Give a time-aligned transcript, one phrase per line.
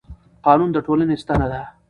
[0.45, 1.61] قانون د ټولنې ستنه ده